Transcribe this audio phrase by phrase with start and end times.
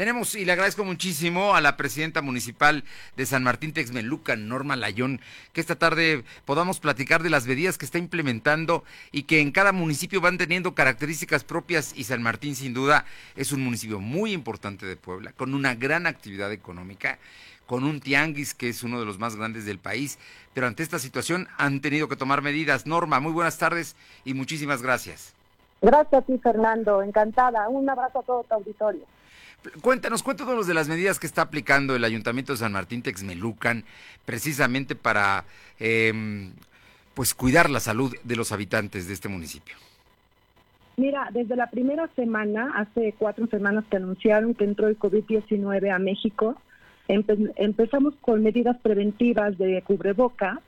[0.00, 2.84] Tenemos, y le agradezco muchísimo a la presidenta municipal
[3.18, 5.20] de San Martín Texmelucan, Norma Layón,
[5.52, 8.82] que esta tarde podamos platicar de las medidas que está implementando
[9.12, 13.04] y que en cada municipio van teniendo características propias y San Martín sin duda
[13.36, 17.18] es un municipio muy importante de Puebla, con una gran actividad económica,
[17.66, 20.18] con un tianguis que es uno de los más grandes del país,
[20.54, 22.86] pero ante esta situación han tenido que tomar medidas.
[22.86, 25.34] Norma, muy buenas tardes y muchísimas gracias.
[25.82, 27.02] Gracias a ti, Fernando.
[27.02, 27.68] Encantada.
[27.68, 29.04] Un abrazo a todo tu auditorio.
[29.82, 33.84] Cuéntanos, cuéntanos de las medidas que está aplicando el Ayuntamiento de San Martín Texmelucan
[34.24, 35.44] precisamente para
[35.78, 36.52] em,
[37.14, 39.76] pues cuidar la salud de los habitantes de este municipio.
[40.96, 45.98] Mira, desde la primera semana, hace cuatro semanas que anunciaron que entró el COVID-19 a
[45.98, 46.56] México,
[47.08, 50.60] empezamos con medidas preventivas de cubreboca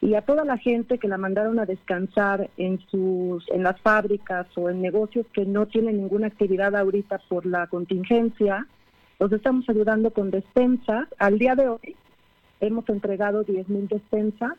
[0.00, 4.46] y a toda la gente que la mandaron a descansar en sus en las fábricas
[4.56, 8.66] o en negocios que no tienen ninguna actividad ahorita por la contingencia,
[9.18, 11.08] los estamos ayudando con despensas.
[11.18, 11.96] Al día de hoy
[12.60, 14.52] hemos entregado 10 mil despensas.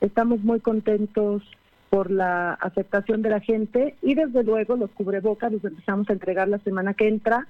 [0.00, 1.42] Estamos muy contentos
[1.88, 6.48] por la aceptación de la gente y desde luego los cubrebocas los empezamos a entregar
[6.48, 7.46] la semana que entra.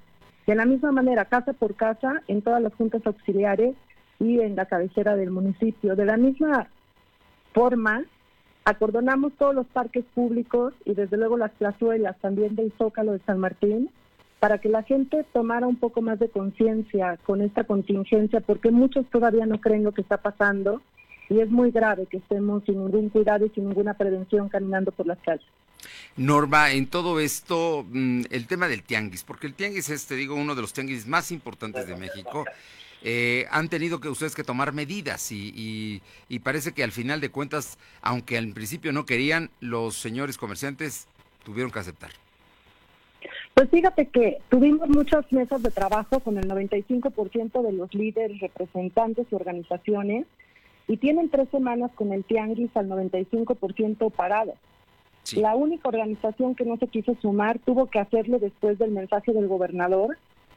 [0.46, 3.74] De la misma manera, casa por casa, en todas las juntas auxiliares
[4.20, 5.96] y en la cabecera del municipio.
[5.96, 6.68] De la misma
[7.56, 8.04] forma,
[8.66, 13.38] acordonamos todos los parques públicos y desde luego las plazuelas también del Zócalo de San
[13.38, 13.88] Martín
[14.40, 19.06] para que la gente tomara un poco más de conciencia con esta contingencia, porque muchos
[19.10, 20.82] todavía no creen lo que está pasando
[21.30, 25.06] y es muy grave que estemos sin ningún cuidado y sin ninguna prevención caminando por
[25.06, 25.46] las calles.
[26.18, 30.34] Norma, en todo esto, mm, el tema del tianguis, porque el tianguis es, te digo,
[30.34, 32.44] uno de los tianguis más importantes de México
[33.02, 36.02] eh, han tenido que ustedes que tomar medidas y,
[36.42, 41.06] parece que al final de cuentas, aunque al principio no querían, los señores comerciantes
[41.44, 42.10] tuvieron que aceptar.
[43.54, 49.26] Pues fíjate que tuvimos muchas mesas de trabajo con el 95% de los líderes, representantes
[49.30, 50.26] y organizaciones
[50.88, 54.54] y tienen tres semanas con el tianguis al 95% parado.
[55.34, 59.48] La única organización que no se quiso sumar tuvo que hacerlo después del mensaje del
[59.48, 60.16] gobernador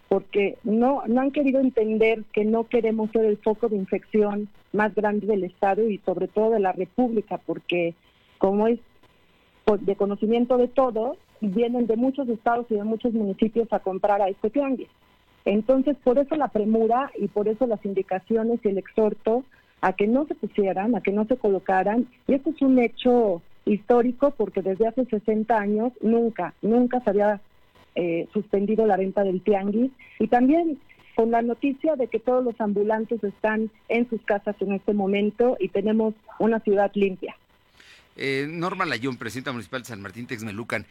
[0.10, 4.94] porque no, no han querido entender que no queremos ser el foco de infección más
[4.96, 7.94] grande del Estado y sobre todo de la República, porque
[8.40, 8.80] como es
[9.82, 14.30] de conocimiento de todos, vienen de muchos estados y de muchos municipios a comprar a
[14.30, 14.90] este tianguis.
[15.46, 19.44] Entonces, por eso la premura y por eso las indicaciones y el exhorto
[19.82, 22.08] a que no se pusieran, a que no se colocaran.
[22.28, 27.42] Y esto es un hecho histórico porque desde hace 60 años nunca, nunca se había
[28.02, 30.80] eh, suspendido la venta del tianguis y también
[31.16, 35.58] con la noticia de que todos los ambulantes están en sus casas en este momento
[35.60, 37.36] y tenemos una ciudad limpia.
[38.16, 40.86] Eh, Norma Layón, presidenta municipal de San Martín Texmelucan,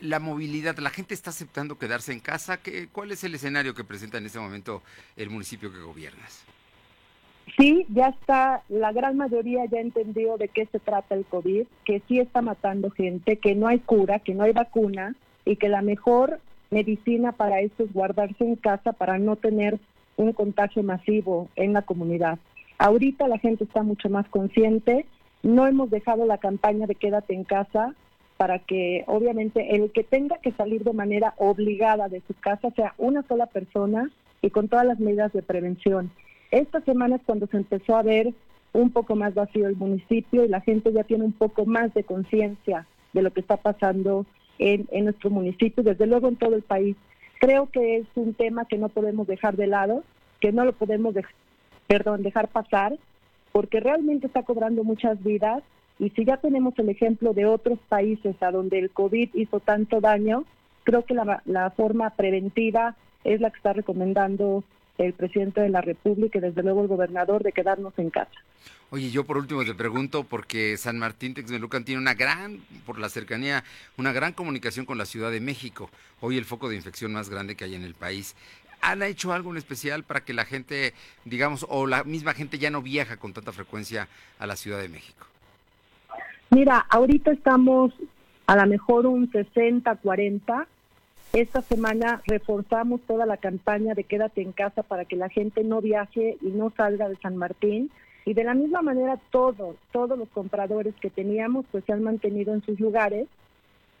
[0.00, 2.56] la movilidad, ¿la gente está aceptando quedarse en casa?
[2.56, 4.82] ¿Qué, ¿Cuál es el escenario que presenta en este momento
[5.16, 6.44] el municipio que gobiernas?
[7.56, 12.02] Sí, ya está, la gran mayoría ya entendió de qué se trata el COVID, que
[12.08, 15.14] sí está matando gente, que no hay cura, que no hay vacuna,
[15.50, 16.38] y que la mejor
[16.70, 19.80] medicina para esto es guardarse en casa para no tener
[20.16, 22.38] un contagio masivo en la comunidad.
[22.78, 25.06] Ahorita la gente está mucho más consciente,
[25.42, 27.96] no hemos dejado la campaña de quédate en casa
[28.36, 32.94] para que obviamente el que tenga que salir de manera obligada de su casa sea
[32.96, 34.08] una sola persona
[34.42, 36.12] y con todas las medidas de prevención.
[36.52, 38.32] Esta semana es cuando se empezó a ver
[38.72, 42.04] un poco más vacío el municipio y la gente ya tiene un poco más de
[42.04, 44.26] conciencia de lo que está pasando
[44.60, 46.96] en, nuestro municipio, desde luego en todo el país.
[47.40, 50.04] Creo que es un tema que no podemos dejar de lado,
[50.40, 51.14] que no lo podemos
[51.86, 52.96] perdón, dejar pasar,
[53.52, 55.62] porque realmente está cobrando muchas vidas
[55.98, 60.00] y si ya tenemos el ejemplo de otros países a donde el COVID hizo tanto
[60.00, 60.44] daño,
[60.84, 64.62] creo que la, la forma preventiva es la que está recomendando
[65.06, 68.30] el presidente de la República y desde luego el gobernador de quedarnos en casa.
[68.90, 73.08] Oye, yo por último te pregunto, porque San Martín Texmelucan tiene una gran, por la
[73.08, 73.62] cercanía,
[73.96, 75.90] una gran comunicación con la Ciudad de México,
[76.20, 78.34] hoy el foco de infección más grande que hay en el país.
[78.82, 80.94] ¿Han hecho algo en especial para que la gente,
[81.24, 84.08] digamos, o la misma gente ya no viaja con tanta frecuencia
[84.38, 85.26] a la Ciudad de México?
[86.50, 87.92] Mira, ahorita estamos
[88.46, 90.66] a lo mejor un 60, 40
[91.32, 95.80] esta semana reforzamos toda la campaña de quédate en casa para que la gente no
[95.80, 97.90] viaje y no salga de San Martín.
[98.24, 102.52] Y de la misma manera todos, todos los compradores que teníamos pues se han mantenido
[102.52, 103.28] en sus lugares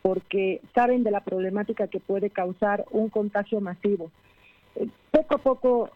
[0.02, 4.10] porque saben de la problemática que puede causar un contagio masivo.
[4.76, 5.90] Eh, poco a poco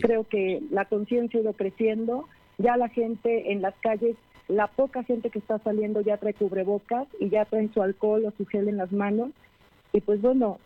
[0.00, 2.28] creo que la conciencia ha ido creciendo,
[2.58, 4.16] ya la gente en las calles,
[4.48, 8.32] la poca gente que está saliendo ya trae cubrebocas y ya traen su alcohol o
[8.36, 9.30] su gel en las manos
[9.94, 10.58] y pues bueno,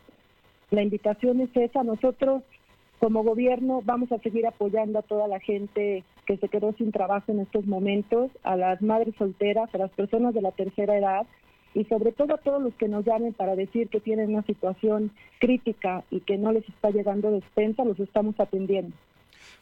[0.70, 1.84] la invitación es esa.
[1.84, 2.42] Nosotros
[2.98, 7.30] como gobierno vamos a seguir apoyando a toda la gente que se quedó sin trabajo
[7.30, 11.26] en estos momentos, a las madres solteras, a las personas de la tercera edad
[11.74, 15.12] y sobre todo a todos los que nos llamen para decir que tienen una situación
[15.38, 18.96] crítica y que no les está llegando despensa, los estamos atendiendo.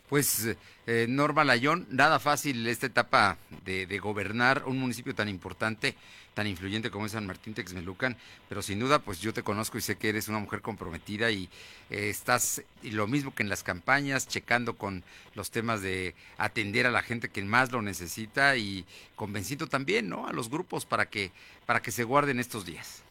[0.08, 0.56] Pues
[0.86, 5.96] eh, Norma Layón, nada fácil esta etapa de, gobernar un municipio tan importante,
[6.32, 8.16] tan influyente como es San Martín Texmelucan,
[8.48, 11.48] pero sin duda pues yo te conozco y sé que eres una mujer comprometida y
[11.90, 15.02] eh, estás y lo mismo que en las campañas, checando con
[15.34, 18.84] los temas de atender a la gente que más lo necesita y
[19.16, 20.28] convenciendo también ¿no?
[20.28, 21.32] a los grupos para que,
[21.66, 23.02] para que se guarden estos días.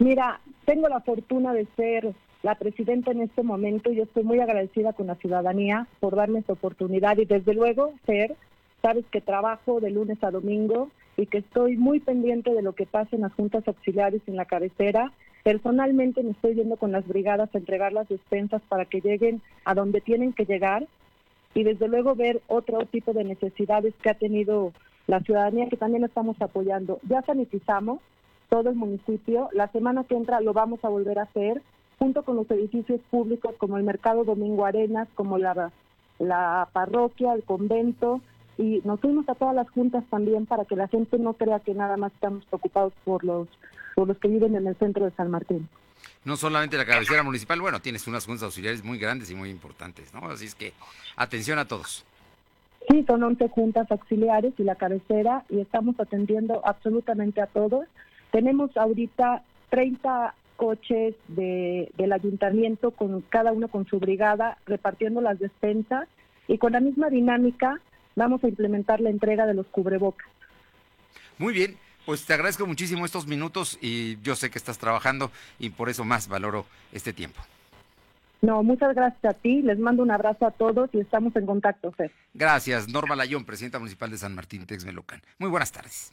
[0.00, 3.90] Mira, tengo la fortuna de ser la presidenta en este momento.
[3.90, 8.34] Yo estoy muy agradecida con la ciudadanía por darme esta oportunidad y desde luego, Fer,
[8.82, 12.86] sabes que trabajo de lunes a domingo y que estoy muy pendiente de lo que
[12.86, 15.12] pasa en las juntas auxiliares en la cabecera.
[15.42, 19.74] Personalmente me estoy yendo con las brigadas a entregar las despensas para que lleguen a
[19.74, 20.86] donde tienen que llegar
[21.54, 24.72] y desde luego ver otro tipo de necesidades que ha tenido
[25.06, 27.00] la ciudadanía que también estamos apoyando.
[27.08, 28.00] Ya sanitizamos
[28.48, 31.62] todo el municipio, la semana que entra lo vamos a volver a hacer
[32.00, 35.70] junto con los edificios públicos como el Mercado Domingo Arenas, como la,
[36.18, 38.22] la parroquia, el convento,
[38.56, 41.74] y nos fuimos a todas las juntas también para que la gente no crea que
[41.74, 43.48] nada más estamos preocupados por los,
[43.94, 45.68] por los que viven en el centro de San Martín.
[46.24, 50.14] No solamente la cabecera municipal, bueno, tienes unas juntas auxiliares muy grandes y muy importantes,
[50.14, 50.26] ¿no?
[50.30, 50.72] Así es que
[51.16, 52.06] atención a todos.
[52.88, 57.86] Sí, son 11 juntas auxiliares y la cabecera y estamos atendiendo absolutamente a todos.
[58.30, 65.38] Tenemos ahorita 30 coches de, del ayuntamiento, con cada uno con su brigada, repartiendo las
[65.38, 66.06] despensas
[66.48, 67.80] y con la misma dinámica
[68.14, 70.28] vamos a implementar la entrega de los cubrebocas.
[71.38, 75.70] Muy bien, pues te agradezco muchísimo estos minutos y yo sé que estás trabajando y
[75.70, 77.40] por eso más valoro este tiempo.
[78.42, 81.90] No, muchas gracias a ti, les mando un abrazo a todos y estamos en contacto,
[81.92, 82.12] Fer.
[82.34, 85.22] Gracias, Norma Layón, presidenta municipal de San Martín Texmelucan.
[85.38, 86.12] Muy buenas tardes.